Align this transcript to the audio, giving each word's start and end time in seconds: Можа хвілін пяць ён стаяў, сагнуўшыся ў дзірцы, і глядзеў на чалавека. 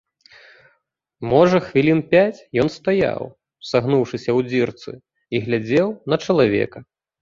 Можа 1.33 1.57
хвілін 1.67 1.99
пяць 2.15 2.45
ён 2.65 2.73
стаяў, 2.77 3.31
сагнуўшыся 3.75 4.27
ў 4.37 4.51
дзірцы, 4.51 4.89
і 5.35 5.47
глядзеў 5.49 5.99
на 6.13 6.25
чалавека. 6.25 6.79